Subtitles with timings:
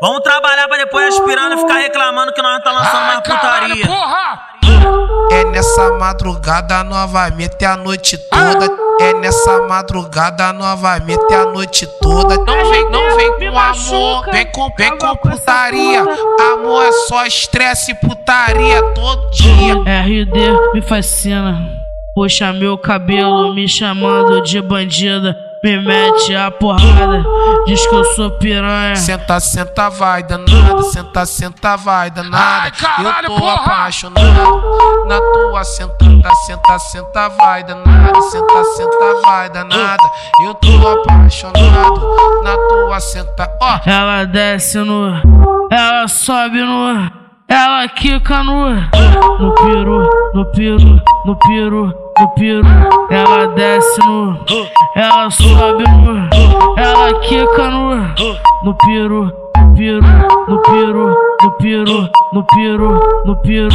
[0.00, 3.84] Vamos trabalhar pra depois aspirando e ficar reclamando que nós não tá lançando mais putaria.
[5.30, 8.68] É nessa madrugada novamente a noite toda.
[9.00, 12.36] É nessa madrugada novamente a noite toda.
[12.36, 16.00] Não vem, não vem com amor, vem com, vem com putaria.
[16.52, 19.74] Amor é só estresse e putaria todo dia.
[19.74, 21.66] RD me fascina.
[22.14, 27.24] Puxa meu cabelo me chamando de bandida me mete a porrada,
[27.64, 28.94] diz que eu sou piranha.
[28.96, 32.64] Senta, senta, vai danada, senta, senta, vai danada.
[32.64, 33.54] Ai, caralho, eu tô porra.
[33.54, 40.02] apaixonado na tua sentada, senta, senta, vai danada, senta, senta, vai danada.
[40.44, 43.76] Eu tô apaixonado na tua senta, ó.
[43.76, 43.88] Oh.
[43.88, 45.18] Ela desce no,
[45.70, 47.10] ela sobe no,
[47.48, 52.66] ela quica no, no piru, no piru, no piru no piru,
[53.10, 54.38] ela desce no,
[54.94, 57.96] ela sobe no, ela quica no,
[58.64, 60.02] no piru, no piru,
[60.48, 63.70] no piru, no piru, no piru, no piru.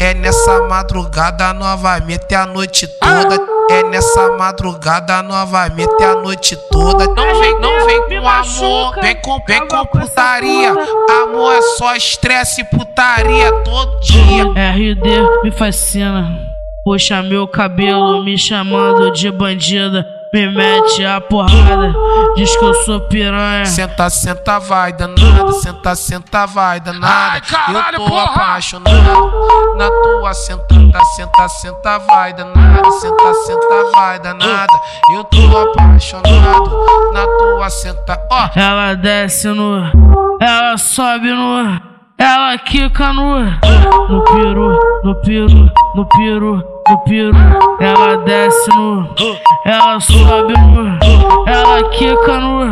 [0.00, 3.56] É nessa madrugada novamente a noite toda.
[3.68, 7.06] É nessa madrugada novamente a noite toda.
[7.06, 10.70] Não vem, não vem com amor, vem com, vem com putaria.
[11.22, 14.44] Amor é só estresse e putaria todo dia.
[14.44, 16.55] RD me fascina.
[16.86, 20.06] Puxa meu cabelo me chamando de bandida.
[20.32, 21.92] Me mete a porrada,
[22.36, 23.64] diz que eu sou piranha.
[23.66, 25.52] Senta, senta, vai danada.
[25.54, 27.32] Senta, senta, vai danada.
[27.32, 28.22] Ai, caralho, eu tô porra.
[28.22, 29.32] apaixonado
[29.76, 31.04] na tua sentada.
[31.16, 32.90] Senta, senta, vai danada.
[32.92, 34.80] Senta, senta, vai danada.
[35.12, 38.26] Eu tô apaixonado na tua senta.
[38.30, 38.60] Ó, oh.
[38.60, 39.90] ela desce no,
[40.40, 41.80] ela sobe no,
[42.16, 47.36] ela quica no, no peru, no peru, no peru no piru,
[47.80, 49.08] ela desce no,
[49.64, 52.64] ela sobe no, ela quica no,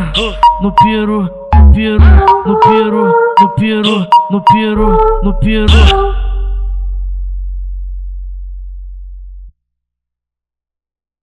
[0.60, 1.98] no piru, no piru,
[2.46, 6.13] no piru, no piru, no piru, no piru.